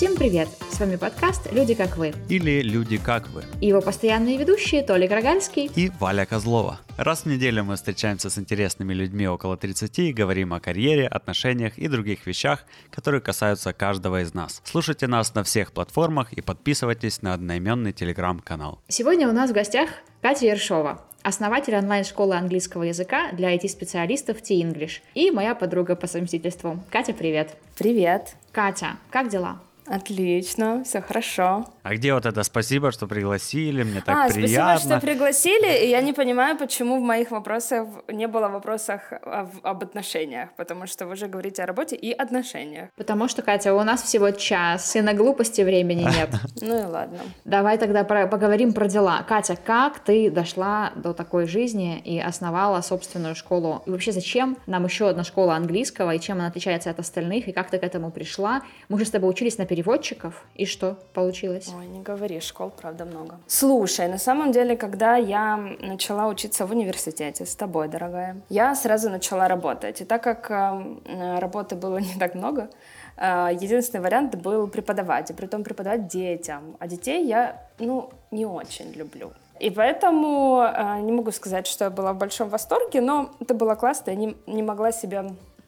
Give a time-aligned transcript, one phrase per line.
[0.00, 0.48] Всем привет!
[0.70, 5.10] С вами подкаст «Люди как вы» Или «Люди как вы» и его постоянные ведущие Толик
[5.10, 6.80] Рогальский и Валя Козлова.
[6.96, 11.76] Раз в неделю мы встречаемся с интересными людьми около 30 и говорим о карьере, отношениях
[11.76, 14.62] и других вещах, которые касаются каждого из нас.
[14.64, 18.80] Слушайте нас на всех платформах и подписывайтесь на одноименный телеграм-канал.
[18.88, 19.90] Сегодня у нас в гостях
[20.22, 26.82] Катя Ершова, основатель онлайн-школы английского языка для IT-специалистов T-English и моя подруга по совместительству.
[26.88, 27.54] Катя, привет!
[27.76, 28.36] Привет!
[28.50, 29.60] Катя, как дела?
[29.90, 31.66] Отлично, все хорошо.
[31.82, 34.78] А где вот это спасибо, что пригласили, мне так а, приятно.
[34.78, 39.48] спасибо, что пригласили, и я не понимаю, почему в моих вопросах не было вопросов об,
[39.64, 42.90] об отношениях, потому что вы же говорите о работе и отношениях.
[42.96, 46.30] Потому что, Катя, у нас всего час, и на глупости времени нет.
[46.60, 47.18] Ну и ладно.
[47.44, 49.24] Давай тогда поговорим про дела.
[49.26, 53.82] Катя, как ты дошла до такой жизни и основала собственную школу?
[53.86, 57.52] И вообще, зачем нам еще одна школа английского, и чем она отличается от остальных, и
[57.52, 58.62] как ты к этому пришла?
[58.88, 61.70] Мы же с тобой учились на переводчиков, и что получилось?
[61.78, 63.38] Ой, не говори, школ, правда, много.
[63.46, 69.10] Слушай, на самом деле, когда я начала учиться в университете с тобой, дорогая, я сразу
[69.10, 70.02] начала работать.
[70.02, 72.68] И так как э, работы было не так много,
[73.16, 76.62] э, единственный вариант был преподавать, и при том преподавать детям.
[76.78, 79.30] А детей я, ну, не очень люблю.
[79.60, 83.76] И поэтому э, не могу сказать, что я была в большом восторге, но это было
[83.76, 85.24] классно, я не, не могла себе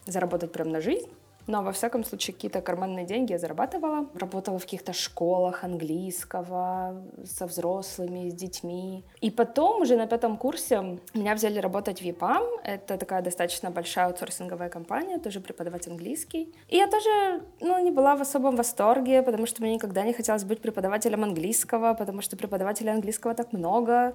[0.07, 1.09] заработать прям на жизнь.
[1.47, 4.07] Но, во всяком случае, какие-то карманные деньги я зарабатывала.
[4.15, 9.05] Работала в каких-то школах английского, со взрослыми, с детьми.
[9.21, 12.43] И потом, уже на пятом курсе, меня взяли работать в ЕПАМ.
[12.65, 16.55] Это такая достаточно большая аутсорсинговая компания, тоже преподавать английский.
[16.69, 20.45] И я тоже, ну, не была в особом восторге, потому что мне никогда не хотелось
[20.45, 24.15] быть преподавателем английского, потому что преподавателей английского так много,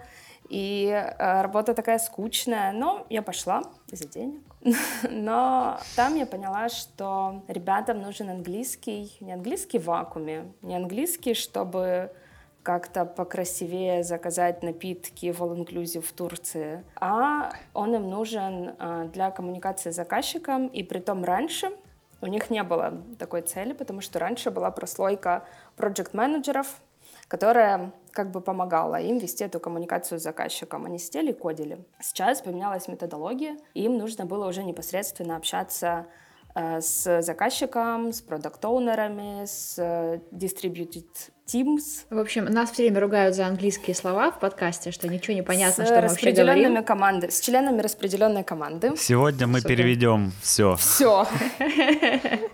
[0.50, 2.72] и э, работа такая скучная.
[2.72, 4.42] Но я пошла из-за денег.
[5.10, 12.12] Но там я поняла, что ребятам нужен английский, не английский в вакууме, не английский, чтобы
[12.64, 19.32] как-то покрасивее заказать напитки в All Inclusive в Турции, а он им нужен а, для
[19.32, 21.72] коммуникации с заказчиком, и при том раньше
[22.20, 25.46] у них не было такой цели, потому что раньше была прослойка
[25.78, 26.82] проект-менеджеров,
[27.30, 30.86] которая как бы помогала им вести эту коммуникацию с заказчиком.
[30.86, 31.78] Они сидели и кодили.
[32.02, 36.08] Сейчас поменялась методология, и им нужно было уже непосредственно общаться
[36.56, 41.06] э, с заказчиком, с продукт-оунерами, с э, distributed
[41.46, 42.08] teams.
[42.10, 45.84] В общем, нас все время ругают за английские слова в подкасте, что ничего не понятно,
[45.86, 46.84] с что мы вообще говорим.
[46.84, 48.94] команды, с членами распределенной команды.
[48.98, 49.78] Сегодня мы Супер.
[49.78, 50.76] переведем все.
[50.76, 51.28] Все.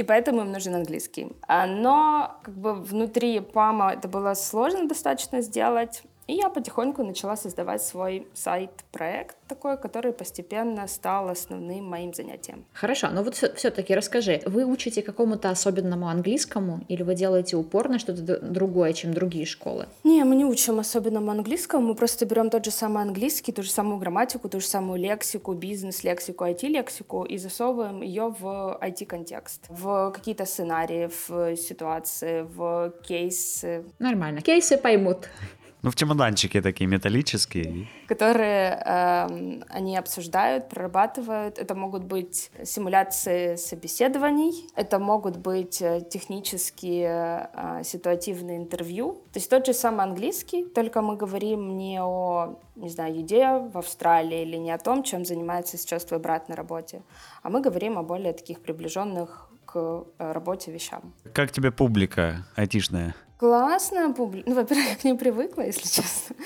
[0.00, 1.30] И поэтому им нужен английский.
[1.46, 6.02] А, Но как бы внутри ПАМа это было сложно достаточно сделать.
[6.30, 12.64] И я потихоньку начала создавать свой сайт-проект такой, который постепенно стал основным моим занятием.
[12.72, 17.98] Хорошо, но вот все-таки расскажи, вы учите какому-то особенному английскому или вы делаете упор на
[17.98, 19.88] что-то другое, чем другие школы?
[20.04, 23.70] Не, мы не учим особенному английскому, мы просто берем тот же самый английский, ту же
[23.72, 30.44] самую грамматику, ту же самую лексику, бизнес-лексику, IT-лексику и засовываем ее в IT-контекст, в какие-то
[30.44, 33.84] сценарии, в ситуации, в кейсы.
[33.98, 34.42] Нормально.
[34.42, 35.28] Кейсы поймут.
[35.82, 37.88] Ну, в чемоданчике такие металлические.
[38.06, 41.58] Которые э, они обсуждают, прорабатывают.
[41.58, 49.22] Это могут быть симуляции собеседований, это могут быть э, технические э, ситуативные интервью.
[49.32, 53.78] То есть тот же самый английский, только мы говорим не о, не знаю, еде в
[53.78, 57.02] Австралии или не о том, чем занимается сейчас твой брат на работе,
[57.42, 61.14] а мы говорим о более таких приближенных к э, работе вещам.
[61.32, 63.14] Как тебе публика айтишная?
[63.38, 64.50] Классная публика.
[64.50, 66.36] Ну, во-первых, я к ней привыкла, если честно.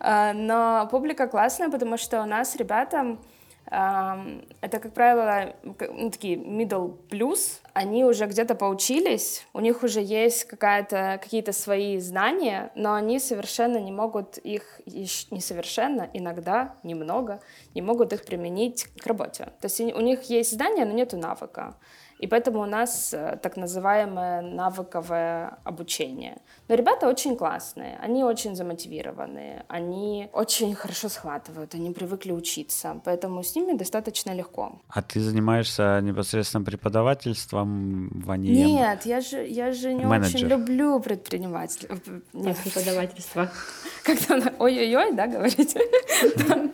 [0.00, 3.18] А, но публика классная, потому что у нас ребята,
[3.66, 10.44] это, как правило, ну, такие middle plus, они уже где-то поучились, у них уже есть
[10.44, 17.40] какая-то, какие-то свои знания, но они совершенно не могут их, несовершенно, иногда, немного,
[17.74, 19.44] не могут их применить к работе.
[19.60, 21.76] То есть у них есть знания, но нету навыка.
[22.18, 26.38] И поэтому у нас э, так называемое навыковое обучение.
[26.68, 33.42] Но ребята очень классные, они очень замотивированные, они очень хорошо схватывают, они привыкли учиться, поэтому
[33.42, 34.80] с ними достаточно легко.
[34.88, 40.36] А ты занимаешься непосредственно преподавательством в Нет, я же, я же не Менеджер.
[40.36, 41.98] очень люблю предпринимательство.
[42.32, 43.50] Нет, преподавательство.
[44.04, 45.80] Как-то ой-ой-ой, да, говорите?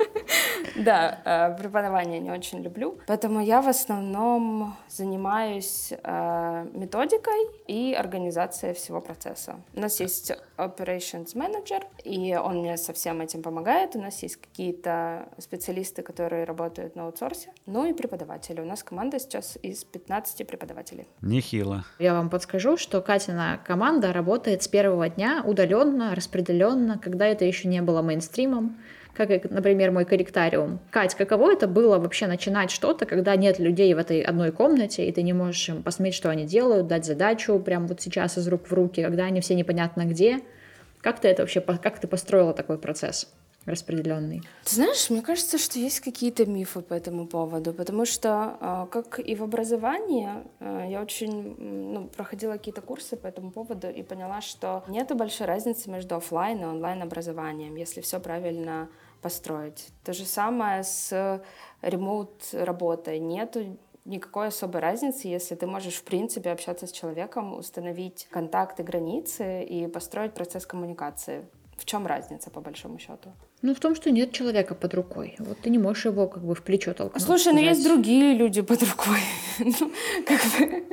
[0.77, 5.30] Да, э, преподавание не очень люблю, поэтому я в основном занимаюсь
[5.93, 9.61] э, методикой и организацией всего процесса.
[9.75, 13.97] У нас есть operations manager, и он мне со всем этим помогает.
[13.97, 18.61] У нас есть какие-то специалисты, которые работают на аутсорсе, ну и преподаватели.
[18.61, 21.06] У нас команда сейчас из 15 преподавателей.
[21.23, 21.85] Нехило.
[21.99, 27.69] Я вам подскажу, что Катина команда работает с первого дня удаленно, распределенно, когда это еще
[27.69, 28.79] не было мейнстримом
[29.15, 30.81] как, например, мой корректариум.
[30.91, 35.12] Кать, каково это было вообще начинать что-то, когда нет людей в этой одной комнате, и
[35.12, 38.69] ты не можешь им посмотреть, что они делают, дать задачу прямо вот сейчас из рук
[38.69, 40.41] в руки, когда они все непонятно где?
[41.01, 43.33] Как ты это вообще, как ты построила такой процесс?
[43.67, 44.43] Распределенный.
[44.65, 49.19] Ты знаешь, мне кажется, что есть какие-то мифы по этому поводу, потому что, а, как
[49.19, 50.31] и в образовании,
[50.61, 55.47] а, я очень ну, проходила какие-то курсы по этому поводу и поняла, что нет большой
[55.47, 58.89] разницы между офлайн и онлайн образованием, если все правильно
[59.21, 59.89] построить.
[60.05, 61.43] То же самое с
[61.83, 63.19] ремоут работой.
[63.19, 69.63] Нету никакой особой разницы, если ты можешь, в принципе, общаться с человеком, установить контакты, границы
[69.63, 71.47] и построить процесс коммуникации.
[71.81, 73.32] В чем разница, по большому счету?
[73.62, 75.35] Ну, в том, что нет человека под рукой.
[75.38, 77.23] Вот ты не можешь его как бы в плечо толкнуть.
[77.23, 79.21] Слушай, ну есть другие люди под рукой.
[79.59, 79.91] ну,
[80.27, 80.85] как бы,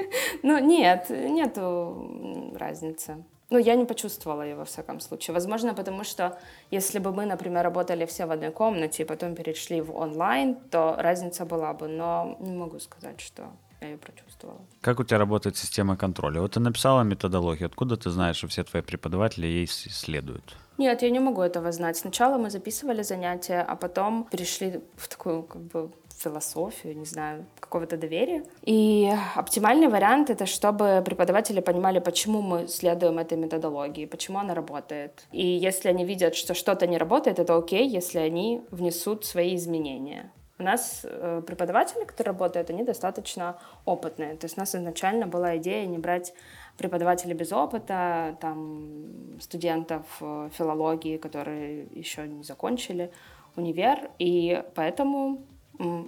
[0.43, 3.25] ну, нет, нету разницы.
[3.49, 5.33] Ну, я не почувствовала ее, во всяком случае.
[5.33, 6.39] Возможно, потому что
[6.71, 10.95] если бы мы, например, работали все в одной комнате и потом перешли в онлайн, то
[10.97, 11.89] разница была бы.
[11.89, 13.51] Но не могу сказать, что
[13.81, 14.59] я ее прочувствовала.
[14.81, 16.41] Как у тебя работает система контроля?
[16.41, 17.67] Вот ты написала методологию.
[17.67, 20.55] Откуда ты знаешь, что все твои преподаватели ей следуют?
[20.77, 21.97] Нет, я не могу этого знать.
[21.97, 27.97] Сначала мы записывали занятия, а потом перешли в такую как бы философию, не знаю, какого-то
[27.97, 28.43] доверия.
[28.63, 35.27] И оптимальный вариант— это чтобы преподаватели понимали, почему мы следуем этой методологии, почему она работает.
[35.31, 40.31] И если они видят, что что-то не работает, это окей, если они внесут свои изменения.
[40.59, 44.35] У нас э, преподаватели, которые работают, они достаточно опытные.
[44.37, 46.33] То есть у нас изначально была идея не брать
[46.77, 53.11] преподавателей без опыта, там, студентов э, филологии, которые еще не закончили
[53.55, 55.45] универ, и поэтому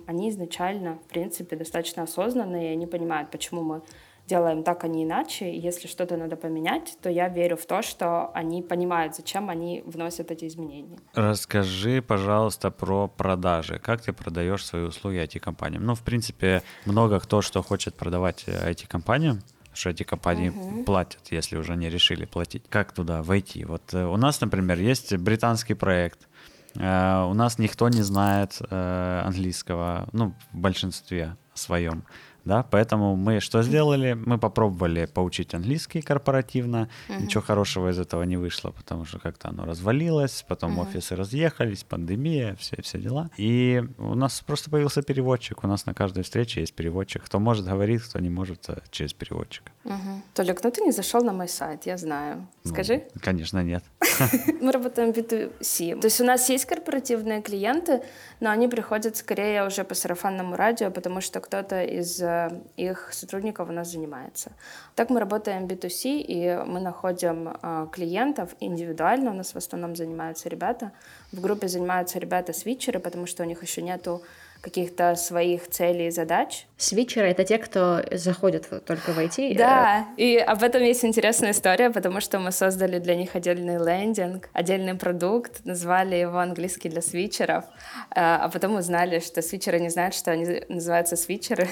[0.08, 3.82] они изначально, в принципе, достаточно осознанные, и они понимают, почему мы
[4.30, 5.52] делаем так, а не иначе.
[5.52, 9.84] И если что-то надо поменять, то я верю в то, что они понимают, зачем они
[9.86, 10.98] вносят эти изменения.
[11.14, 13.80] Расскажи, пожалуйста, про продажи.
[13.80, 15.84] Как ты продаешь свои услуги IT-компаниям?
[15.86, 19.42] Ну, в принципе, много кто что хочет продавать IT-компаниям,
[19.74, 20.84] что эти компании uh-huh.
[20.84, 22.64] платят, если уже не решили платить.
[22.70, 23.66] Как туда войти?
[23.66, 26.30] Вот э, у нас, например, есть британский проект,
[26.76, 32.04] Э, у нас никто не знает э, английского, ну, в большинстве своем
[32.50, 34.14] да, поэтому мы что сделали?
[34.14, 37.22] Мы попробовали поучить английский корпоративно, uh-huh.
[37.22, 40.90] ничего хорошего из этого не вышло, потому что как-то оно развалилось, потом uh-huh.
[40.90, 43.30] офисы разъехались, пандемия, все, все дела.
[43.38, 47.66] И у нас просто появился переводчик, у нас на каждой встрече есть переводчик, кто может
[47.66, 49.72] говорить, кто не может э, через переводчика.
[49.86, 50.22] Uh-huh.
[50.34, 52.48] Толик, ну ты не зашел на мой сайт, я знаю.
[52.64, 53.04] Ну, Скажи.
[53.14, 53.84] Ну, конечно, нет.
[54.62, 56.00] Мы работаем в B2C.
[56.00, 58.02] То есть у нас есть корпоративные клиенты,
[58.40, 62.39] но они приходят скорее уже по сарафанному радио, потому что кто-то из э,
[62.78, 64.52] их сотрудников у нас занимается.
[64.96, 70.50] Так мы работаем B2C, и мы находим э, клиентов индивидуально, у нас в основном занимаются
[70.50, 70.92] ребята.
[71.32, 74.22] В группе занимаются ребята-свитчеры, потому что у них еще нету
[74.62, 76.66] каких-то своих целей и задач.
[76.78, 79.58] Свитчеры— это те, кто заходят только в IT?
[79.58, 84.50] Да, и об этом есть интересная история, потому что мы создали для них отдельный лендинг,
[84.54, 87.66] отдельный продукт, назвали его английский для свитчеров,
[88.12, 91.68] а, а потом узнали, что свитчеры не знают, что они называются свитчеры,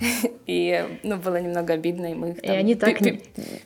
[0.46, 3.20] и ну, было немного обидно, и мы их там и они так не,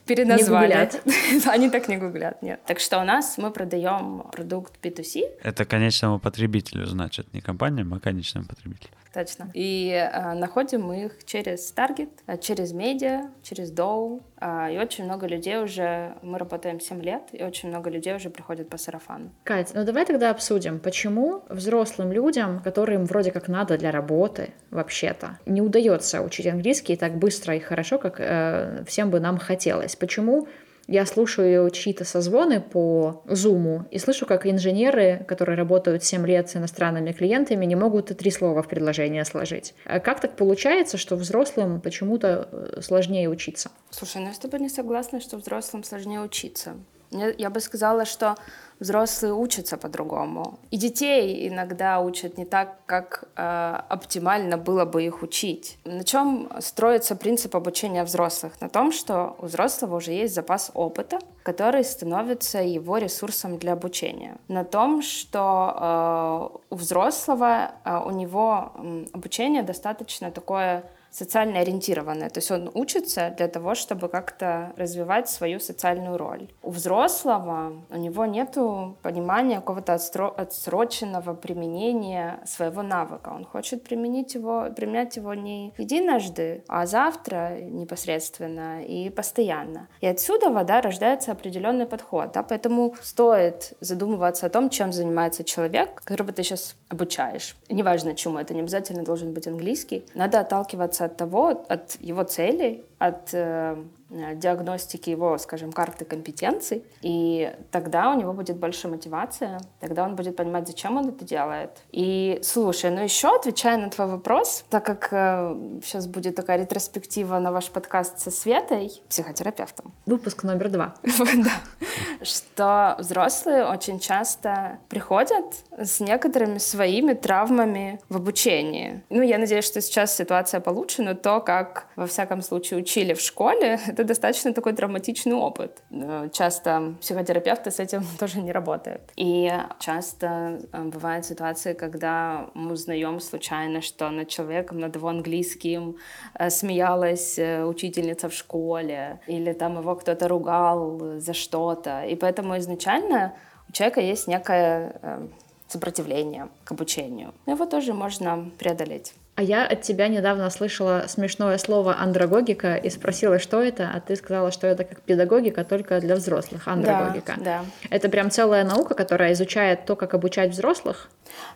[0.06, 0.90] переназвали.
[1.46, 2.60] они так не гуглят, нет.
[2.66, 5.24] Так что у нас мы продаем продукт B2C.
[5.42, 8.90] Это конечному потребителю, значит, не компаниям, а конечному потребителю.
[9.12, 9.50] Точно.
[9.54, 14.22] И э, находим мы их через Target, э, через медиа, через Dow.
[14.40, 18.30] Э, и очень много людей уже, мы работаем 7 лет, и очень много людей уже
[18.30, 19.30] приходят по сарафану.
[19.42, 25.38] Кать, ну давай тогда обсудим, почему взрослым людям, которым вроде как надо для работы вообще-то,
[25.44, 29.96] не удается учить английский так быстро и хорошо, как э, всем бы нам хотелось.
[29.96, 30.46] Почему
[30.90, 36.56] я слушаю чьи-то созвоны по Zoom и слышу, как инженеры, которые работают 7 лет с
[36.56, 39.74] иностранными клиентами, не могут три слова в предложение сложить.
[39.84, 43.70] А как так получается, что взрослым почему-то э, сложнее учиться?
[43.90, 46.74] Слушай, ну я с тобой не согласна, что взрослым сложнее учиться.
[47.10, 48.36] Я бы сказала, что
[48.80, 50.58] взрослые учатся по-другому.
[50.70, 55.78] И детей иногда учат не так, как э, оптимально было бы их учить.
[55.84, 58.60] На чем строится принцип обучения взрослых?
[58.60, 64.38] На том, что у взрослого уже есть запас опыта, который становится его ресурсом для обучения.
[64.48, 72.30] На том, что э, у взрослого э, у него э, обучение достаточно такое социально ориентированное.
[72.30, 76.48] То есть он учится для того, чтобы как-то развивать свою социальную роль.
[76.62, 78.56] У взрослого у него нет
[79.02, 83.30] понимания какого-то отсроченного применения своего навыка.
[83.30, 89.88] Он хочет применить его, применять его не единожды, а завтра непосредственно и постоянно.
[90.00, 92.32] И отсюда вода рождается определенный подход.
[92.32, 92.42] Да?
[92.42, 97.56] Поэтому стоит задумываться о том, чем занимается человек, которого ты сейчас обучаешь.
[97.68, 100.04] Неважно чему, это не обязательно должен быть английский.
[100.14, 103.76] Надо отталкиваться отталкиваться от того, от его целей, от э,
[104.10, 110.36] диагностики его, скажем, карты компетенций, и тогда у него будет больше мотивация, тогда он будет
[110.36, 111.70] понимать, зачем он это делает.
[111.92, 117.38] И слушай, ну еще отвечая на твой вопрос, так как э, сейчас будет такая ретроспектива
[117.38, 119.92] на ваш подкаст со Светой, психотерапевтом.
[120.06, 120.94] Выпуск номер два.
[122.22, 125.44] Что взрослые очень часто приходят
[125.78, 129.02] с некоторыми своими травмами в обучении.
[129.08, 133.20] Ну, я надеюсь, что сейчас ситуация получше, но то, как, во всяком случае, учили в
[133.20, 135.82] школе, это достаточно такой травматичный опыт.
[135.90, 139.02] Э, часто психотерапевты с этим тоже не работают.
[139.16, 145.96] И часто э, бывают ситуации, когда мы узнаем случайно, что над человеком, над его английским
[146.34, 152.04] э, смеялась учительница в школе, или там его кто-то ругал за что-то.
[152.04, 153.34] И поэтому изначально
[153.68, 155.28] у человека есть некое
[155.68, 157.32] сопротивление к обучению.
[157.46, 159.14] Его тоже можно преодолеть.
[159.40, 164.14] А я от тебя недавно слышала смешное слово андрогогика и спросила, что это, а ты
[164.14, 166.68] сказала, что это как педагогика, только для взрослых.
[166.68, 167.36] Андрогогика.
[167.38, 167.64] Да, да.
[167.88, 171.08] Это прям целая наука, которая изучает то, как обучать взрослых?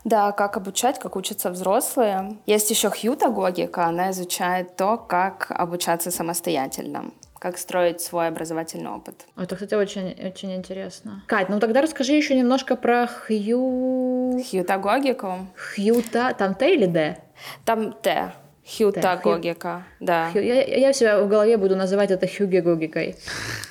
[0.02, 2.38] Да, как обучать, как учатся взрослые.
[2.46, 7.10] Есть еще хьютагогика, она изучает то, как обучаться самостоятельно
[7.44, 9.26] как строить свой образовательный опыт.
[9.36, 11.22] Это, кстати, очень, очень интересно.
[11.26, 14.42] Кать, ну тогда расскажи еще немножко про хью...
[14.50, 15.46] Хьютагогику.
[15.54, 17.18] Хьюта, там Т или Д?
[17.64, 18.32] Там Т.
[18.66, 20.06] Хьютагогика, Хью...
[20.06, 20.30] да.
[20.32, 20.42] Хью...
[20.42, 23.14] Я, я себя в голове буду называть это хюгегогикой.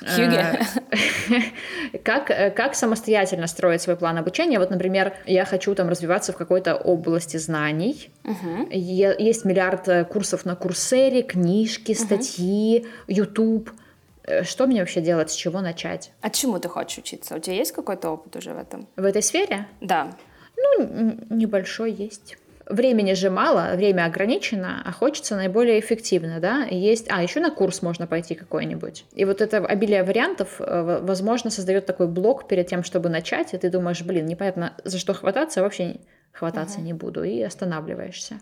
[0.01, 0.60] Хюге.
[1.89, 4.60] А, как, как самостоятельно строить свой план обучения?
[4.60, 8.12] Вот, например, я хочу там развиваться в какой-то области знаний.
[8.24, 8.70] Угу.
[8.70, 13.72] Есть миллиард э, курсов на Курсере, книжки, статьи, YouTube.
[14.25, 16.12] Э, что мне вообще делать, с чего начать?
[16.22, 17.36] А чему ты хочешь учиться?
[17.36, 18.88] У тебя есть какой-то опыт уже в этом?
[18.96, 19.65] В этой сфере?
[19.82, 20.12] Да.
[20.55, 22.38] Ну, небольшой есть.
[22.65, 27.82] Времени же мало, время ограничено, а хочется наиболее эффективно, да, есть, а, еще на курс
[27.82, 29.05] можно пойти какой-нибудь.
[29.13, 33.58] И вот это обилие вариантов, э, возможно, создает такой блок перед тем, чтобы начать, и
[33.58, 35.98] ты думаешь, блин, непонятно, за что хвататься, а вообще
[36.32, 36.86] хвататься угу.
[36.86, 38.39] не буду, и останавливаешься.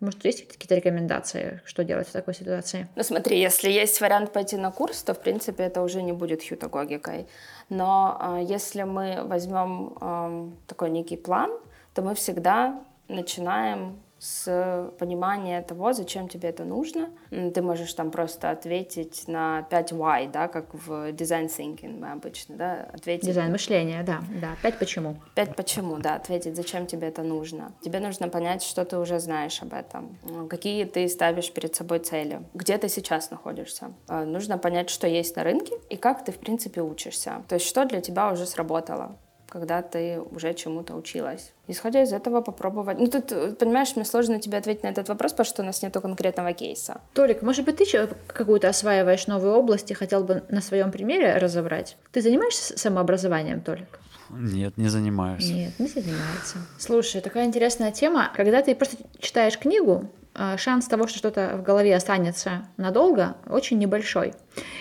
[0.00, 2.88] Может, есть какие-то рекомендации, что делать в такой ситуации?
[2.94, 6.46] Ну, смотри, если есть вариант пойти на курс, то, в принципе, это уже не будет
[6.46, 7.26] хьютагогикой.
[7.70, 11.50] Но э, если мы возьмем э, такой некий план,
[11.94, 17.10] то мы всегда начинаем с понимания того, зачем тебе это нужно.
[17.30, 22.56] Ты можешь там просто ответить на 5 why, да, как в design thinking мы обычно,
[22.56, 23.26] да, ответить.
[23.26, 25.16] Дизайн мышления, да, да, 5 почему.
[25.34, 27.72] 5 почему, да, ответить, зачем тебе это нужно.
[27.82, 30.16] Тебе нужно понять, что ты уже знаешь об этом,
[30.48, 33.92] какие ты ставишь перед собой цели, где ты сейчас находишься.
[34.08, 37.42] А, нужно понять, что есть на рынке и как ты, в принципе, учишься.
[37.48, 39.18] То есть, что для тебя уже сработало
[39.54, 41.52] когда ты уже чему-то училась.
[41.68, 42.98] Исходя из этого попробовать...
[42.98, 45.94] Ну, тут, понимаешь, мне сложно тебе ответить на этот вопрос, потому что у нас нет
[45.94, 47.00] конкретного кейса.
[47.12, 51.96] Толик, может быть, ты какую-то осваиваешь новую область и хотел бы на своем примере разобрать?
[52.10, 54.00] Ты занимаешься самообразованием, Толик?
[54.28, 55.48] Нет, не занимаюсь.
[55.48, 56.58] Нет, не занимается.
[56.76, 58.32] Слушай, такая интересная тема.
[58.34, 63.78] Когда ты просто читаешь книгу, а, шанс того, что что-то в голове останется надолго, очень
[63.78, 64.34] небольшой.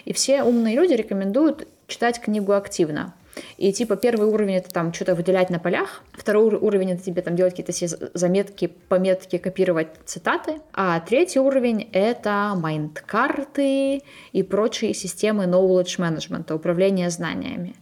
[0.06, 3.14] И все умные люди рекомендуют читать книгу активно.
[3.58, 7.36] И типа первый уровень это там что-то выделять на полях, второй уровень это тебе там
[7.36, 7.74] делать какие-то
[8.14, 17.10] заметки, пометки, копировать цитаты, а третий уровень это майнд-карты и прочие системы knowledge management, управления
[17.10, 17.76] знаниями.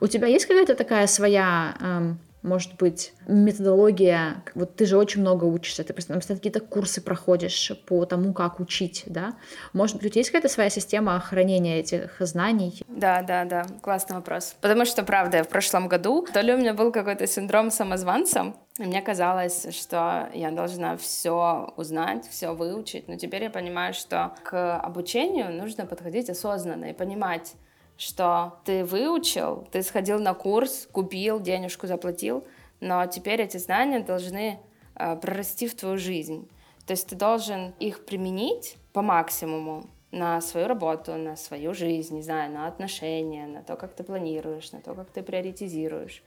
[0.00, 5.44] У тебя есть какая-то такая своя эм, может быть, методология, вот ты же очень много
[5.44, 9.34] учишься, ты постоянно какие-то курсы проходишь по тому, как учить, да?
[9.72, 12.82] Может быть, у тебя есть какая-то своя система хранения этих знаний?
[12.86, 14.54] Да, да, да, классный вопрос.
[14.60, 18.82] Потому что, правда, в прошлом году то ли у меня был какой-то синдром самозванца, и
[18.82, 24.78] мне казалось, что я должна все узнать, все выучить, но теперь я понимаю, что к
[24.80, 27.54] обучению нужно подходить осознанно и понимать,
[27.96, 32.44] что ты выучил, ты сходил на курс, купил, денежку заплатил,
[32.80, 34.58] но теперь эти знания должны
[34.96, 36.48] э, прорасти в твою жизнь.
[36.86, 42.22] То есть ты должен их применить по максимуму на свою работу, на свою жизнь, не
[42.22, 46.22] знаю, на отношения, на то, как ты планируешь, на то, как ты приоритизируешь.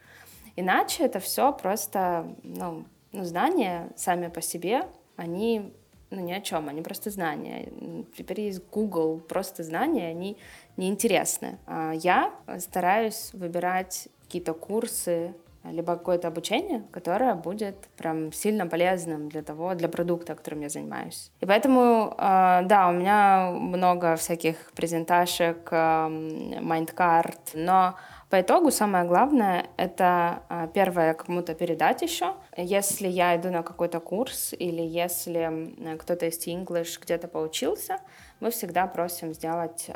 [0.55, 5.73] Иначе это все просто, ну, ну, знания сами по себе, они
[6.09, 7.71] ну, ни о чем, они просто знания.
[8.17, 10.37] Теперь есть Google, просто знания, они
[10.77, 11.57] неинтересны.
[11.65, 15.33] А я стараюсь выбирать какие-то курсы,
[15.71, 21.31] либо какое-то обучение, которое будет прям сильно полезным для того, для продукта, которым я занимаюсь.
[21.41, 27.95] И поэтому, а, да, у меня много всяких презентажек, майндкарт, но
[28.29, 32.33] по итогу самое главное— это а, первое кому-то передать еще.
[32.57, 37.99] Если я иду на какой-то курс или если кто-то из English где-то поучился,
[38.41, 39.89] мы всегда просим сделать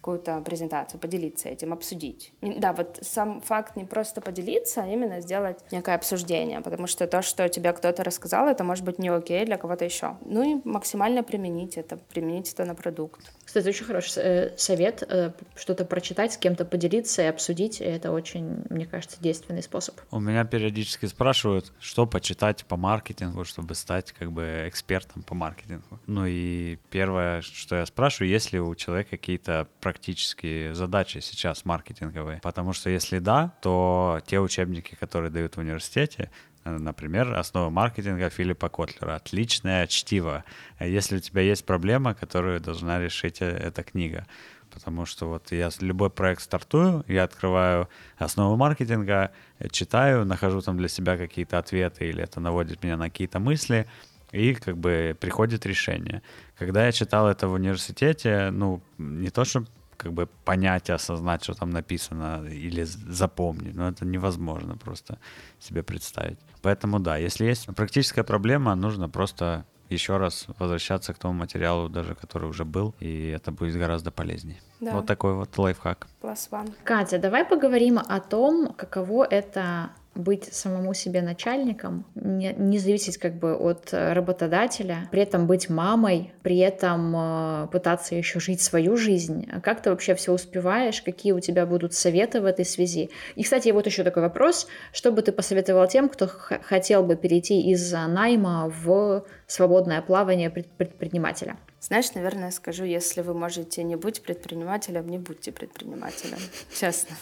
[0.00, 2.32] какую-то презентацию, поделиться этим, обсудить.
[2.40, 7.20] Да, вот сам факт не просто поделиться, а именно сделать некое обсуждение, потому что то,
[7.20, 10.16] что тебе кто-то рассказал, это может быть не окей для кого-то еще.
[10.24, 13.32] Ну и максимально применить это, применить это на продукт.
[13.44, 18.10] Кстати, очень хороший э, совет, э, что-то прочитать, с кем-то поделиться и обсудить, и это
[18.10, 20.00] очень, мне кажется, действенный способ.
[20.10, 25.98] У меня периодически спрашивают, что почитать по маркетингу, чтобы стать как бы экспертом по маркетингу.
[26.06, 32.38] Ну и первое, что я спрашиваю, есть ли у человека какие-то практические задачи сейчас маркетинговые.
[32.42, 36.30] Потому что если да, то те учебники, которые дают в университете,
[36.62, 39.14] Например, основа маркетинга Филиппа Котлера.
[39.14, 40.44] Отличное чтиво.
[40.78, 44.26] Если у тебя есть проблема, которую должна решить э, эта книга.
[44.70, 50.76] Потому что вот я любой проект стартую, я открываю основу маркетинга, э, читаю, нахожу там
[50.76, 53.86] для себя какие-то ответы или это наводит меня на какие-то мысли,
[54.32, 56.22] и как бы приходит решение.
[56.58, 59.64] Когда я читал это в университете, ну, не то, что
[60.00, 63.74] как бы понять, осознать, что там написано или запомнить.
[63.74, 65.18] Но это невозможно просто
[65.58, 66.38] себе представить.
[66.62, 72.14] Поэтому да, если есть практическая проблема, нужно просто еще раз возвращаться к тому материалу, даже
[72.14, 74.60] который уже был, и это будет гораздо полезнее.
[74.80, 74.92] Да.
[74.92, 76.06] Вот такой вот лайфхак.
[76.22, 76.72] Plus one.
[76.84, 83.34] Катя, давай поговорим о том, каково это быть самому себе начальником, не, не зависеть как
[83.34, 88.96] бы от э, работодателя, при этом быть мамой, при этом э, пытаться еще жить свою
[88.96, 89.48] жизнь.
[89.62, 91.00] Как ты вообще все успеваешь?
[91.02, 93.10] Какие у тебя будут советы в этой связи?
[93.36, 94.66] И, кстати, вот еще такой вопрос.
[94.92, 101.56] Что бы ты посоветовал тем, кто хотел бы перейти из найма в свободное плавание предпринимателя?
[101.80, 106.38] Знаешь, наверное, скажу, если вы можете не быть предпринимателем, не будьте предпринимателем.
[106.78, 107.16] Честно.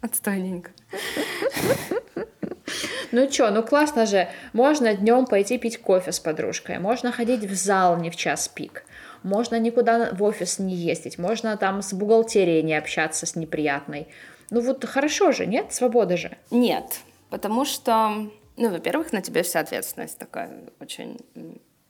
[0.00, 0.70] Отстойненько.
[3.12, 4.28] Ну чё, ну классно же.
[4.52, 8.84] Можно днем пойти пить кофе с подружкой, можно ходить в зал не в час пик,
[9.22, 14.08] можно никуда в офис не ездить, можно там с бухгалтерией не общаться с неприятной.
[14.50, 15.72] Ну вот хорошо же, нет?
[15.72, 16.36] Свобода же.
[16.50, 21.18] Нет, потому что, ну, во-первых, на тебе вся ответственность такая очень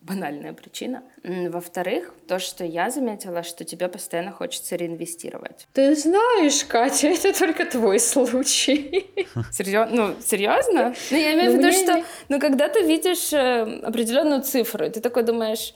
[0.04, 1.02] банальная причина.
[1.22, 5.66] Во-вторых, то, что я заметила, что тебе постоянно хочется реинвестировать.
[5.72, 9.06] Ты знаешь, Катя, это только твой случай.
[9.50, 9.96] Серьезно?
[9.96, 10.94] Ну, серьезно?
[11.10, 15.22] Ну, я имею в виду, что, ну, когда ты видишь э, определенную цифру, ты такой
[15.22, 15.74] думаешь,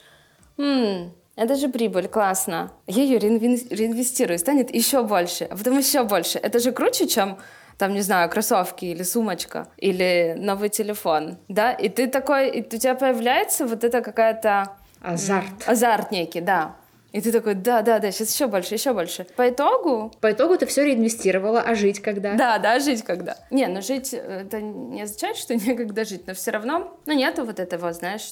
[0.58, 2.72] хм, это же прибыль, классно.
[2.86, 6.38] Я ее реинвестирую, станет еще больше, а потом еще больше.
[6.38, 7.38] Это же круче, чем
[7.78, 12.78] там, не знаю, кроссовки или сумочка, или новый телефон, да, и ты такой, и у
[12.78, 14.72] тебя появляется вот это какая-то...
[15.00, 15.66] Азарт.
[15.66, 16.74] Азарт некий, да.
[17.12, 19.26] И ты такой, да, да, да, сейчас еще больше, еще больше.
[19.36, 20.12] По итогу...
[20.20, 22.34] По итогу ты все реинвестировала, а жить когда?
[22.34, 23.36] Да, да, жить когда.
[23.50, 27.44] Не, ну жить, э, это не означает, что некогда жить, но все равно, ну нету
[27.44, 28.30] вот этого, знаешь,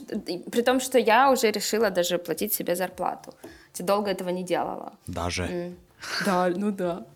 [0.53, 3.33] при том, что я уже решила даже платить себе зарплату.
[3.73, 4.93] Ты долго этого не делала.
[5.07, 5.45] Даже?
[5.45, 5.75] Mm.
[6.27, 7.07] Да, ну да.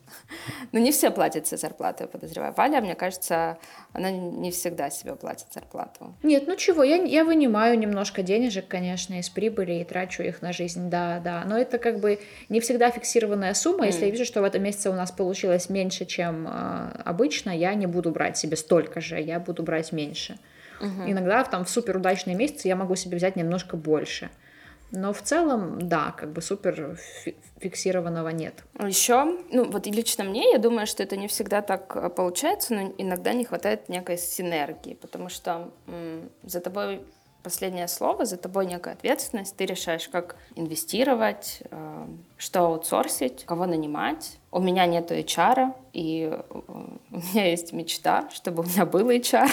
[0.72, 2.52] Но не все платят себе зарплату, я подозреваю.
[2.56, 3.58] Валя, мне кажется,
[3.92, 6.14] она не всегда себе платит зарплату.
[6.22, 10.52] Нет, ну чего, я, я вынимаю немножко денежек, конечно, из прибыли и трачу их на
[10.52, 11.44] жизнь, да, да.
[11.46, 13.84] Но это как бы не всегда фиксированная сумма.
[13.84, 13.86] Mm.
[13.86, 17.74] Если я вижу, что в этом месяце у нас получилось меньше, чем э, обычно, я
[17.74, 20.38] не буду брать себе столько же, я буду брать меньше.
[20.80, 21.10] Угу.
[21.10, 24.30] Иногда там в суперудачные месяцы я могу себе взять немножко больше.
[24.92, 26.98] Но в целом, да, как бы супер
[27.60, 28.64] фиксированного нет.
[28.78, 32.92] Еще, ну вот лично мне, я думаю, что это не всегда так э, получается, но
[32.98, 37.02] иногда не хватает некой синергии, потому что м- за тобой
[37.42, 44.38] последнее слово, за тобой некая ответственность, ты решаешь, как инвестировать, э, что аутсорсить, кого нанимать.
[44.50, 46.42] У меня нет HR, и э,
[47.10, 49.48] у меня есть мечта, чтобы у меня был HR,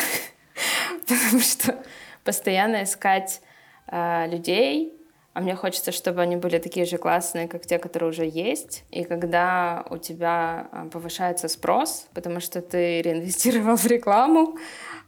[1.08, 1.78] потому что
[2.24, 3.42] постоянно искать
[3.88, 4.97] э, людей,
[5.38, 8.84] а мне хочется, чтобы они были такие же классные, как те, которые уже есть.
[8.90, 14.58] И когда у тебя а, повышается спрос, потому что ты реинвестировал в рекламу,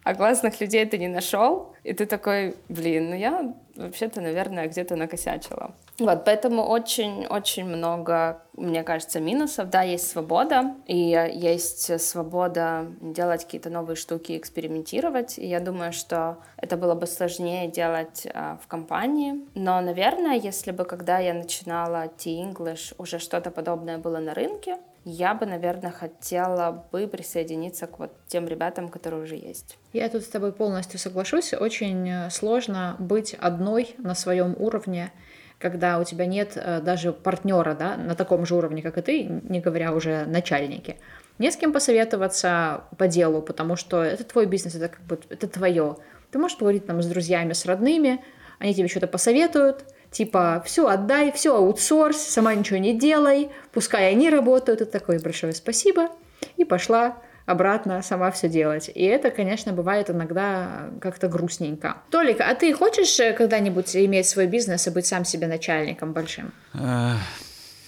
[0.04, 4.96] а классных людей ты не нашел, и ты такой, блин, ну я вообще-то, наверное, где-то
[4.96, 5.76] накосячила.
[6.00, 9.70] Вот, поэтому очень-очень много, мне кажется, минусов.
[9.70, 15.38] Да, есть свобода, и есть свобода делать какие-то новые штуки, экспериментировать.
[15.38, 19.46] И я думаю, что это было бы сложнее делать а, в компании.
[19.56, 25.34] Но, наверное, если бы, когда я начинала T-English, уже что-то подобное было на рынке, я
[25.34, 29.78] бы, наверное, хотела бы присоединиться к вот тем ребятам, которые уже есть.
[29.94, 31.54] Я тут с тобой полностью соглашусь.
[31.54, 35.12] Очень э, сложно быть одной на своем уровне,
[35.58, 39.24] когда у тебя нет э, даже партнера да, на таком же уровне, как и ты,
[39.24, 40.98] не говоря уже начальнике.
[41.38, 45.48] Не с кем посоветоваться по делу, потому что это твой бизнес, это как бы это
[45.48, 45.98] твое.
[46.32, 48.24] Ты можешь поговорить там с друзьями, с родными,
[48.60, 54.30] они тебе что-то посоветуют, типа, все, отдай, все, аутсорс, сама ничего не делай, пускай они
[54.30, 56.10] работают, это такое большое спасибо,
[56.58, 58.92] и пошла обратно сама все делать.
[58.94, 61.98] И это, конечно, бывает иногда как-то грустненько.
[62.12, 66.54] Толик, а ты хочешь э, когда-нибудь иметь свой бизнес и быть сам себе начальником большим?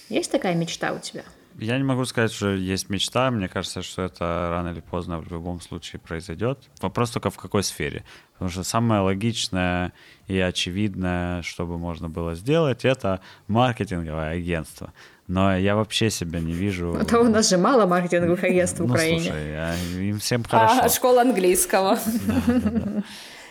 [0.10, 1.24] Есть такая мечта у тебя?
[1.62, 3.30] Я не могу сказать, что есть мечта.
[3.30, 6.58] Мне кажется, что это рано или поздно в любом случае произойдет.
[6.82, 8.04] Вопрос только в какой сфере.
[8.34, 9.94] Потому что самое логичное
[10.26, 14.92] и очевидное, чтобы можно было сделать, это маркетинговое агентство.
[15.28, 16.98] Но я вообще себя не вижу...
[17.00, 19.22] А то у нас же мало маркетинговых агентств в ну, Украине.
[19.22, 20.82] Слушай, а им всем хорошо.
[20.82, 22.00] А школа английского.
[22.26, 23.04] Да, да, да.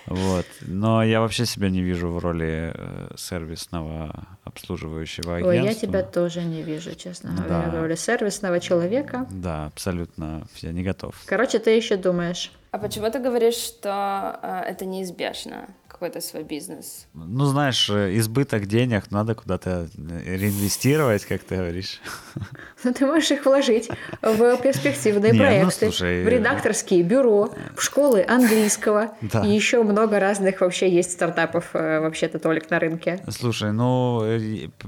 [0.07, 0.47] Вот.
[0.63, 5.51] Но я вообще себя не вижу в роли э, сервисного обслуживающего агентства.
[5.51, 7.43] Ой, я тебя тоже не вижу, честно да.
[7.43, 9.27] говоря, в роли сервисного человека.
[9.31, 10.47] Да, абсолютно.
[10.57, 11.15] Я не готов.
[11.27, 12.51] Короче, ты еще думаешь.
[12.71, 15.69] А почему ты говоришь, что э, это неизбежно?
[16.01, 17.07] Какой-то свой бизнес?
[17.13, 22.01] Ну, знаешь, э, избыток денег надо куда-то э, реинвестировать, как ты говоришь.
[22.83, 23.91] Ну, ты можешь их вложить
[24.23, 29.15] в перспективные Не, ну, проекты, ну, слушай, в редакторские бюро, в школы английского.
[29.21, 29.45] Да.
[29.45, 33.23] И еще много разных вообще есть стартапов э, вообще-то только на рынке.
[33.29, 34.25] Слушай, ну,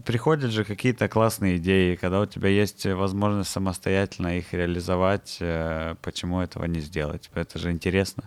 [0.06, 5.38] приходят же какие-то классные идеи, когда у тебя есть возможность самостоятельно их реализовать,
[6.00, 7.30] почему этого не сделать?
[7.34, 8.24] Это же интересно.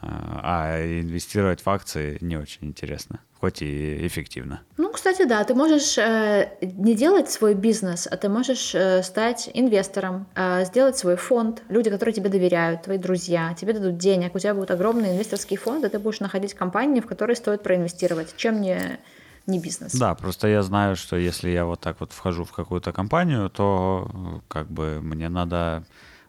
[0.00, 4.60] А инвестировать в акции не очень интересно, хоть и эффективно.
[4.76, 9.50] Ну, кстати, да, ты можешь э, не делать свой бизнес, а ты можешь э, стать
[9.54, 11.62] инвестором, э, сделать свой фонд.
[11.68, 15.84] Люди, которые тебе доверяют, твои друзья, тебе дадут денег, у тебя будет огромный инвесторский фонд,
[15.84, 18.34] и ты будешь находить компании, в которые стоит проинвестировать.
[18.36, 18.98] Чем не
[19.46, 19.92] не бизнес.
[19.92, 24.40] Да, просто я знаю, что если я вот так вот вхожу в какую-то компанию, то
[24.48, 25.84] как бы мне надо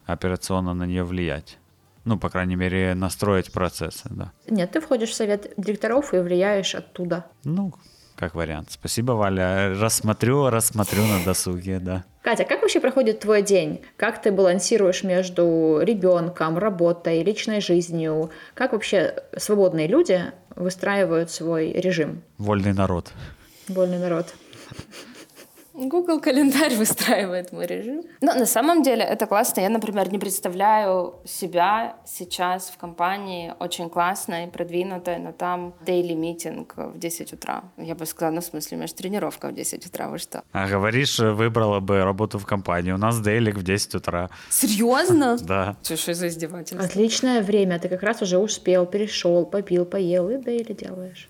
[0.05, 1.57] операционно на нее влиять.
[2.05, 4.31] Ну, по крайней мере, настроить процессы, да.
[4.47, 7.25] Нет, ты входишь в совет директоров и влияешь оттуда.
[7.43, 7.73] Ну,
[8.15, 8.69] как вариант.
[8.71, 9.73] Спасибо, Валя.
[9.77, 12.05] Рассмотрю, рассмотрю на досуге, да.
[12.21, 13.81] Катя, как вообще проходит твой день?
[13.97, 18.31] Как ты балансируешь между ребенком, работой, личной жизнью?
[18.53, 20.21] Как вообще свободные люди
[20.55, 22.21] выстраивают свой режим?
[22.37, 23.11] Вольный народ.
[23.67, 24.33] Вольный народ.
[25.77, 28.03] Google календарь выстраивает мой режим.
[28.21, 29.61] Но на самом деле это классно.
[29.61, 36.65] Я, например, не представляю себя сейчас в компании очень классной, продвинутой, но там daily meeting
[36.75, 37.63] в 10 утра.
[37.77, 40.43] Я бы сказала, ну, в смысле, между тренировка в 10 утра, вы что?
[40.53, 42.91] А говоришь, выбрала бы работу в компании.
[42.91, 44.29] У нас дейлик в 10 утра.
[44.49, 45.37] Серьезно?
[45.45, 45.75] Да.
[45.83, 46.83] Что за издевательство?
[46.83, 47.77] Отличное время.
[47.79, 51.27] Ты как раз уже успел, перешел, попил, поел и дейли делаешь.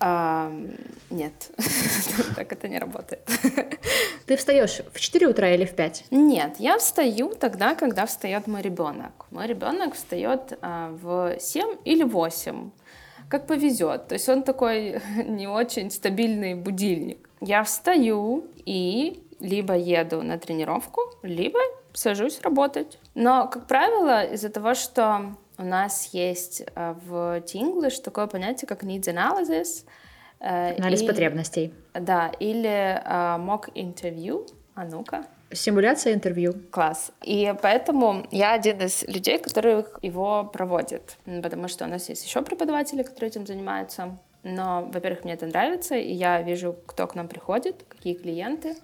[1.10, 1.50] Нет,
[2.36, 3.20] так это не работает.
[4.26, 6.06] Ты встаешь в 4 утра или в 5?
[6.10, 9.26] Нет, я встаю тогда, когда встает мой ребенок.
[9.30, 12.70] Мой ребенок встает а, в 7 или 8
[13.28, 14.06] как повезет.
[14.06, 17.28] То есть он такой не очень стабильный будильник.
[17.40, 21.58] Я встаю и либо еду на тренировку, либо
[21.92, 22.98] сажусь работать.
[23.14, 28.82] Но, как правило, из-за того, что у нас есть а, в T-English такое понятие, как
[28.82, 29.84] needs analysis—
[30.38, 31.74] Анализ и, потребностей.
[31.94, 34.46] Да, или э, mock интервью.
[34.74, 35.24] А ну-ка.
[35.52, 36.54] Симуляция интервью.
[36.70, 37.12] Класс.
[37.22, 41.16] И поэтому я один из людей, которых его проводит.
[41.24, 44.18] Потому что у нас есть еще преподаватели, которые этим занимаются.
[44.42, 48.76] Но, во-первых, мне это нравится, и я вижу, кто к нам приходит, какие клиенты.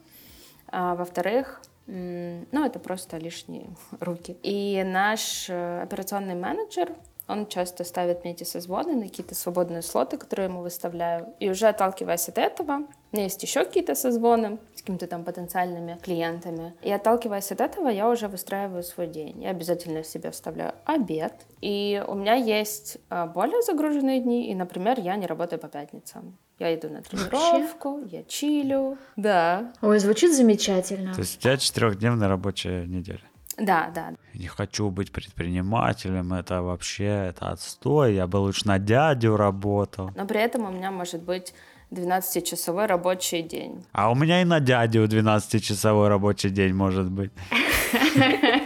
[0.68, 3.66] А, во-вторых, ну, это просто лишние
[4.00, 4.36] руки.
[4.42, 6.92] И наш э, операционный менеджер,
[7.28, 11.34] он часто ставит мне эти созвоны на какие-то свободные слоты, которые я ему выставляю.
[11.38, 12.82] И уже отталкиваясь от этого,
[13.12, 16.74] у меня есть еще какие-то созвоны с какими-то там потенциальными клиентами.
[16.82, 19.42] И отталкиваясь от этого, я уже выстраиваю свой день.
[19.42, 21.34] Я обязательно себе вставляю обед.
[21.60, 26.36] И у меня есть а, более загруженные дни, и, например, я не работаю по пятницам.
[26.58, 28.16] Я иду на тренировку, Вообще?
[28.16, 29.72] я чилю, да.
[29.80, 31.12] Ой, звучит замечательно.
[31.12, 33.22] То есть у тебя четырехдневная рабочая неделя?
[33.58, 34.14] Да, да.
[34.34, 40.10] Не хочу быть предпринимателем, это вообще, это отстой, я бы лучше на дядю работал.
[40.16, 41.54] Но при этом у меня может быть
[41.90, 43.84] 12-часовой рабочий день.
[43.92, 47.32] А у меня и на дядю 12-часовой рабочий день может быть.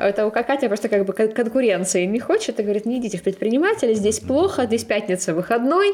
[0.00, 3.94] Это у Катя просто как бы конкуренции не хочет и говорит, не идите в предприниматели,
[3.94, 5.92] здесь плохо, здесь пятница выходной,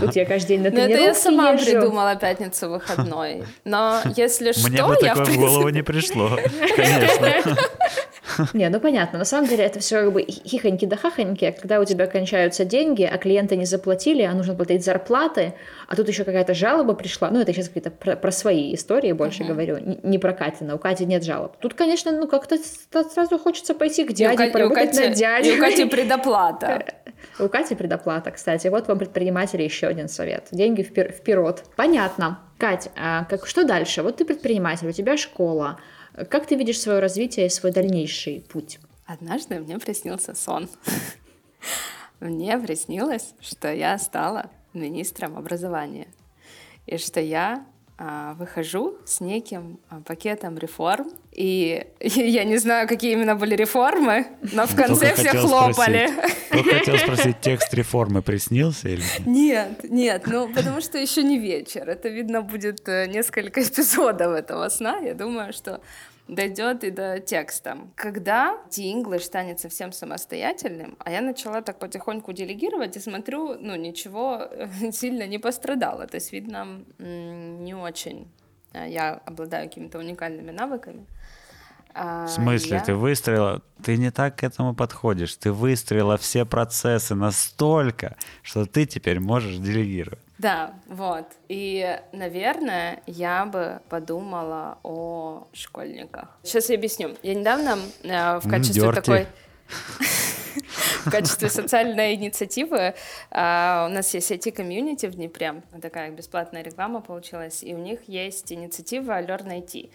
[0.00, 4.52] тут я каждый день на тренировке ну, Это я сама придумала пятницу выходной, но если
[4.52, 6.38] что, Мне бы такое в голову не пришло,
[6.76, 7.56] конечно.
[8.54, 9.18] Не, ну понятно.
[9.18, 11.44] На самом деле это все как бы хихоньки да хахоньки.
[11.44, 15.54] А когда у тебя кончаются деньги, а клиенты не заплатили, а нужно платить зарплаты,
[15.88, 17.30] а тут еще какая-то жалоба пришла.
[17.30, 19.48] Ну, это сейчас какие-то про, про свои истории больше uh-huh.
[19.48, 20.74] говорю, не, про Катина.
[20.74, 21.56] У Кати нет жалоб.
[21.58, 25.54] Тут, конечно, ну как-то сразу хочется пойти к дяде, и поработать Кати, на дяде.
[25.54, 26.84] И у Кати предоплата.
[27.38, 28.68] У Кати предоплата, кстати.
[28.68, 30.48] Вот вам предприниматели еще один совет.
[30.50, 31.64] Деньги вперед.
[31.76, 32.40] Понятно.
[32.58, 34.02] Кать, а как, что дальше?
[34.02, 35.78] Вот ты предприниматель, у тебя школа.
[36.28, 38.78] Как ты видишь свое развитие и свой дальнейший путь?
[39.06, 40.68] Однажды мне приснился сон.
[42.20, 46.06] Мне приснилось, что я стала министром образования
[46.86, 47.64] и что я
[48.02, 54.26] а, выхожу с неким а, пакетом реформ, и я не знаю, какие именно были реформы,
[54.52, 56.08] но в конце все хлопали.
[56.46, 59.84] Спросить, хотел спросить, текст реформы приснился или нет?
[59.84, 61.90] Нет, ну потому что еще не вечер.
[61.90, 64.96] Это, видно, будет э, несколько эпизодов этого сна.
[65.00, 65.82] Я думаю, что
[66.34, 67.78] дойдет и до текста.
[67.94, 74.48] Когда D-English станет совсем самостоятельным, а я начала так потихоньку делегировать и смотрю, ну, ничего
[74.50, 76.06] э, сильно не пострадало.
[76.06, 78.28] То есть, видно, не очень
[78.72, 81.06] э, я обладаю какими-то уникальными навыками.
[81.92, 82.84] А, В смысле, я...
[82.84, 88.86] ты выстроила, ты не так к этому подходишь, ты выстроила все процессы настолько, что ты
[88.86, 90.20] теперь можешь делегировать.
[90.40, 91.26] Да, вот.
[91.48, 96.38] И, наверное, я бы подумала о школьниках.
[96.42, 97.14] Сейчас я объясню.
[97.22, 99.00] Я недавно э, в качестве Дёрти.
[99.00, 99.26] такой
[101.04, 102.94] в качестве социальной инициативы э,
[103.32, 109.20] у нас есть IT-комьюнити в Днепре, такая бесплатная реклама получилась, и у них есть инициатива
[109.22, 109.90] Learn IT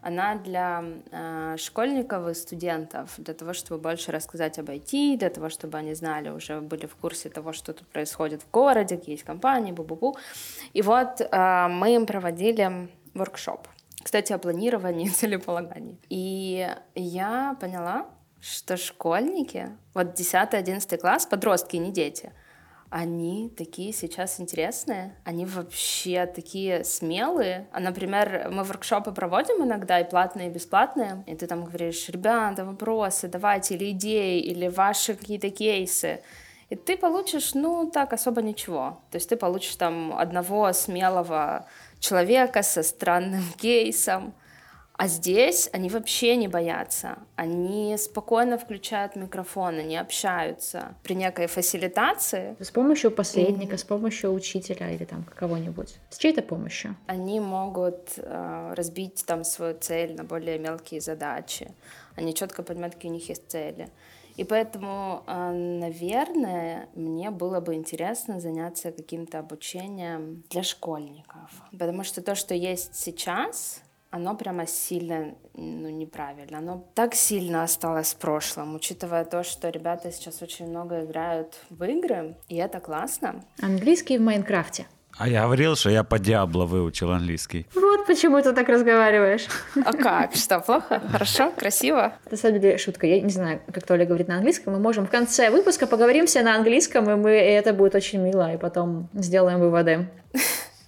[0.00, 5.48] она для э, школьников и студентов, для того, чтобы больше рассказать об IT, для того,
[5.48, 9.24] чтобы они знали, уже были в курсе того, что тут происходит в городе, какие есть
[9.24, 10.16] компании, бу-бу-бу.
[10.72, 13.68] И вот э, мы им проводили воркшоп,
[14.02, 15.98] кстати, о планировании целеполагании.
[16.08, 18.06] И я поняла,
[18.40, 22.32] что школьники, вот 10-11 класс, подростки, не дети—
[22.90, 27.68] они такие сейчас интересные, они вообще такие смелые.
[27.72, 32.64] А, например, мы воркшопы проводим иногда, и платные, и бесплатные, и ты там говоришь, ребята,
[32.64, 36.22] вопросы давайте, или идеи, или ваши какие-то кейсы.
[36.70, 39.00] И ты получишь, ну, так, особо ничего.
[39.10, 41.66] То есть ты получишь там одного смелого
[41.98, 44.34] человека со странным кейсом,
[44.98, 47.18] а здесь они вообще не боятся.
[47.36, 52.56] Они спокойно включают микрофон, они общаются при некой фасилитации.
[52.58, 53.78] С помощью посредника, mm-hmm.
[53.78, 56.00] с помощью учителя или там кого-нибудь.
[56.10, 56.96] С чьей-то помощью.
[57.06, 61.70] Они могут э, разбить там свою цель на более мелкие задачи.
[62.16, 63.88] Они четко понимают, какие у них есть цели.
[64.34, 71.50] И поэтому, э, наверное, мне было бы интересно заняться каким-то обучением для школьников.
[71.70, 73.80] Потому что то, что есть сейчас,
[74.10, 76.58] оно прямо сильно ну, неправильно.
[76.58, 81.84] Оно так сильно осталось в прошлом, учитывая то, что ребята сейчас очень много играют в
[81.84, 83.44] игры, и это классно.
[83.60, 84.86] Английский в Майнкрафте.
[85.18, 87.66] А я говорил, что я по Диабло выучил английский.
[87.74, 89.48] Вот почему ты так разговариваешь.
[89.84, 90.36] А как?
[90.36, 91.02] Что, плохо?
[91.10, 91.50] Хорошо?
[91.56, 92.12] Красиво?
[92.30, 93.06] На самом деле шутка.
[93.08, 94.74] Я не знаю, как Толя говорит на английском.
[94.74, 98.20] Мы можем в конце выпуска поговорим все на английском, и, мы, и это будет очень
[98.20, 100.08] мило, и потом сделаем выводы.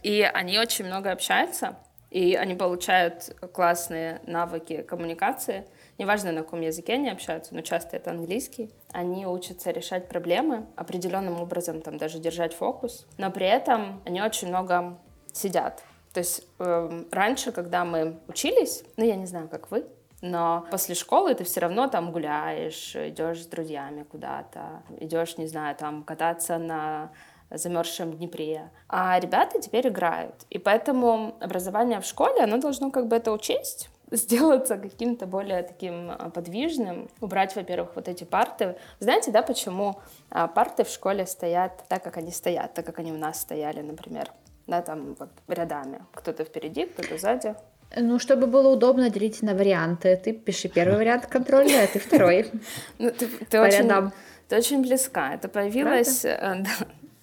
[0.02, 1.76] И они очень много общаются
[2.10, 5.66] и они получают классные навыки коммуникации.
[5.98, 8.70] Неважно, на каком языке они общаются, но часто это английский.
[8.92, 14.48] Они учатся решать проблемы определенным образом, там даже держать фокус, но при этом они очень
[14.48, 14.98] много
[15.32, 15.82] сидят.
[16.12, 19.86] То есть э, раньше, когда мы учились, ну я не знаю, как вы,
[20.22, 25.76] но после школы ты все равно там гуляешь, идешь с друзьями куда-то, идешь, не знаю,
[25.76, 27.12] там кататься на
[27.50, 28.70] замерзшем Днепре.
[28.88, 30.34] А ребята теперь играют.
[30.50, 36.10] И поэтому образование в школе, оно должно как бы это учесть, сделаться каким-то более таким
[36.10, 38.76] а, подвижным, убрать, во-первых, вот эти парты.
[38.98, 43.12] Знаете, да, почему а, парты в школе стоят так, как они стоят, так, как они
[43.12, 44.30] у нас стояли, например,
[44.66, 46.04] да, там вот рядами.
[46.12, 47.54] Кто-то впереди, кто-то сзади.
[47.96, 50.16] Ну, чтобы было удобно делить на варианты.
[50.16, 52.50] Ты пиши первый вариант контроля, а ты второй.
[52.98, 54.12] Ну, ты, ты, очень,
[54.48, 55.34] ты очень близка.
[55.34, 55.48] Это.
[55.48, 55.80] Правда?
[56.24, 56.64] Э,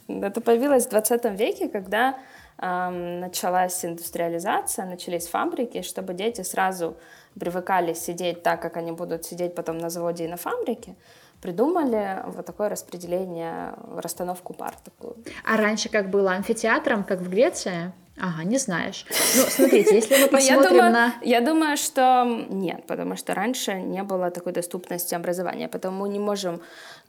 [0.07, 2.17] Это появилось в 20 веке, когда
[2.57, 6.95] э, началась индустриализация, начались фабрики, чтобы дети сразу
[7.39, 10.95] привыкали сидеть так, как они будут сидеть потом на заводе и на фабрике,
[11.41, 15.15] придумали вот такое распределение, расстановку пар такую.
[15.45, 17.91] А раньше как было амфитеатром, как в Греции?
[18.19, 19.05] Ага, не знаешь.
[19.35, 21.13] Ну, смотрите, если мы посмотрим я думаю, на...
[21.21, 26.19] Я думаю, что нет, потому что раньше не было такой доступности образования, поэтому мы не
[26.19, 26.59] можем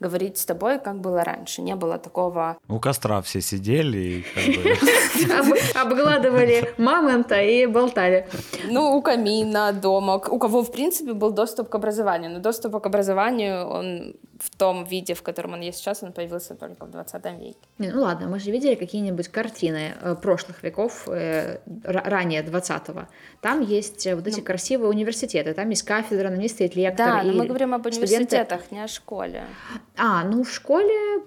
[0.00, 1.62] говорить с тобой, как было раньше.
[1.62, 2.58] Не было такого...
[2.68, 5.58] У костра все сидели и как бы...
[5.74, 8.28] Обгладывали мамонта и болтали.
[8.70, 12.30] Ну, у камина, дома, у кого, в принципе, был доступ к образованию.
[12.30, 16.54] Но доступ к образованию, он в том виде, в котором он есть сейчас, он появился
[16.54, 17.56] только в 20 веке.
[17.78, 23.08] Не, ну ладно, мы же видели какие-нибудь картины э, прошлых веков, э, ранее 20-го.
[23.40, 27.06] Там есть э, вот эти ну, красивые университеты, там есть кафедра, на ней стоит лектор.
[27.06, 28.74] Да, но мы говорим об университетах, студенты...
[28.74, 29.44] не о школе.
[29.98, 31.22] А, ну в школе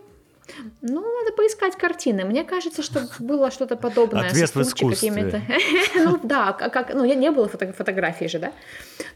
[0.82, 2.26] ну, надо поискать картины.
[2.26, 4.28] Мне кажется, что было что-то подобное.
[4.28, 5.44] Ответ в искусстве.
[5.96, 8.52] ну, да, как, ну, не было фото фотографий же, да?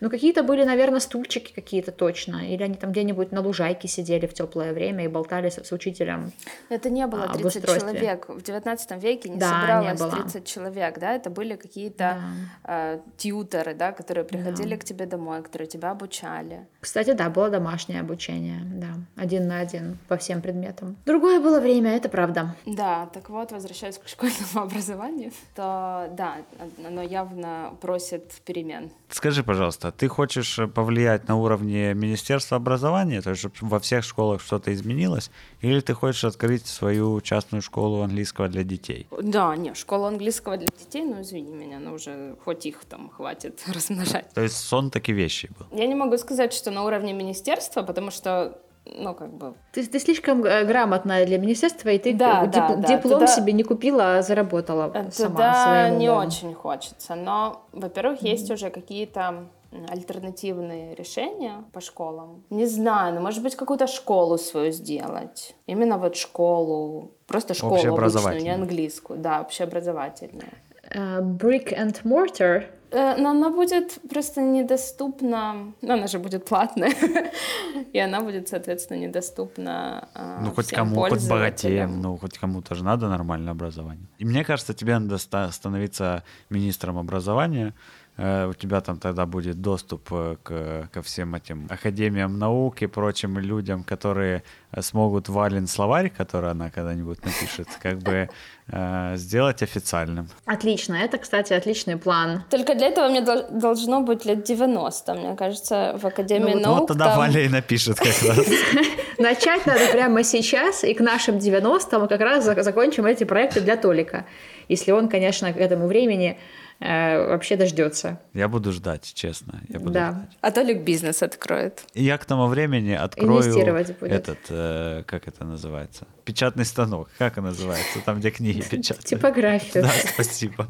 [0.02, 2.48] Ну, какие-то были, наверное, стульчики какие-то точно.
[2.48, 6.32] Или они там где-нибудь на лужайке сидели в теплое время и болтали с, учителем
[6.70, 8.30] Это не было 30 человек.
[8.30, 11.16] В 19 веке не собиралось не 30 человек, да?
[11.16, 12.18] Это были какие-то
[12.64, 16.68] э, тьютеры, да, которые приходили к тебе домой, которые тебя обучали.
[16.80, 18.96] Кстати, да, было домашнее обучение, да.
[19.16, 20.96] Один на один по всем предметам.
[21.26, 22.56] Другое было время, это правда.
[22.68, 26.38] Да, так вот, возвращаясь к школьному образованию, то да,
[26.86, 28.92] оно явно просит перемен.
[29.10, 34.40] Скажи, пожалуйста, ты хочешь повлиять на уровне Министерства образования, то есть чтобы во всех школах
[34.40, 39.08] что-то изменилось, или ты хочешь открыть свою частную школу английского для детей?
[39.20, 43.64] Да, не, школу английского для детей, ну извини меня, но уже хоть их там хватит
[43.74, 44.32] размножать.
[44.36, 45.66] То есть сон таки вещи был?
[45.76, 49.54] Я не могу сказать, что на уровне министерства, потому что ну, как бы...
[49.72, 52.88] Ты, ты слишком э, грамотная для министерства, и ты да, дип, да, да.
[52.88, 53.28] диплом Туда...
[53.28, 58.30] себе не купила, а заработала Туда сама своим не очень хочется, но, во-первых, mm-hmm.
[58.30, 59.48] есть уже какие-то
[59.90, 62.44] альтернативные решения по школам.
[62.50, 65.56] Не знаю, ну, может быть, какую-то школу свою сделать.
[65.66, 70.52] Именно вот школу, просто школу обычную, не английскую, да, общеобразовательную.
[70.92, 76.94] Uh, brick and mortar Э, но она будет просто недоступна, ну, она же будет платная,
[77.94, 82.84] и она будет, соответственно, недоступна а, Ну, хоть кому, хоть богатеем, ну, хоть кому-то же
[82.84, 84.08] надо нормальное образование.
[84.18, 90.08] И мне кажется, тебе надо становиться министром образования, Э, у тебя там тогда будет доступ
[90.12, 96.10] э, к, ко всем этим академиям наук и прочим людям, которые э, смогут Вален словарь,
[96.10, 98.30] который она когда-нибудь напишет, как бы
[98.68, 100.30] э, сделать официальным.
[100.46, 102.44] Отлично, это, кстати, отличный план.
[102.50, 106.80] Только для этого мне должно быть лет 90, мне кажется, в Академии ну, наук.
[106.80, 107.18] Вот тогда там...
[107.18, 108.48] Валя и напишет как раз.
[109.18, 113.76] Начать надо прямо сейчас, и к нашим 90-м мы как раз закончим эти проекты для
[113.76, 114.26] Толика.
[114.70, 116.38] Если он, конечно, к этому времени
[116.80, 118.20] э, вообще дождется.
[118.34, 119.62] Я буду ждать, честно.
[119.70, 120.12] Я буду да.
[120.12, 120.38] ждать.
[120.42, 121.84] А Толик бизнес откроет.
[121.94, 126.08] И я к тому времени открою этот, э, как это называется?
[126.24, 127.10] Печатный станок.
[127.18, 128.00] Как он называется?
[128.06, 129.06] Там, где книги печатают.
[129.06, 129.84] Типографию.
[129.84, 130.68] Да, спасибо.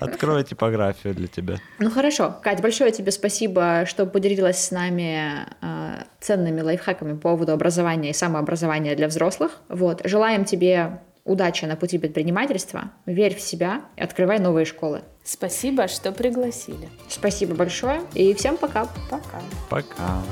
[0.00, 1.56] Открою типографию для тебя.
[1.78, 2.36] Ну хорошо.
[2.42, 8.12] Кать, большое тебе спасибо, что поделилась с нами э, ценными лайфхаками по поводу образования и
[8.12, 9.58] самообразования для взрослых.
[9.68, 10.02] Вот.
[10.04, 15.02] Желаем тебе удачи на пути предпринимательства, верь в себя и открывай новые школы.
[15.22, 16.88] Спасибо, что пригласили.
[17.08, 18.86] Спасибо большое и всем пока.
[19.10, 19.40] Пока.
[19.68, 20.22] Пока.